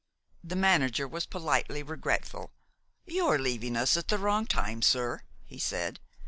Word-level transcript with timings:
The 0.43 0.55
manager 0.55 1.07
was 1.07 1.27
politely 1.27 1.83
regretful. 1.83 2.49
"You 3.05 3.27
are 3.27 3.37
leaving 3.37 3.77
us 3.77 3.95
at 3.95 4.07
the 4.07 4.17
wrong 4.17 4.47
time, 4.47 4.81
sir," 4.81 5.21
he 5.45 5.59
said. 5.59 5.99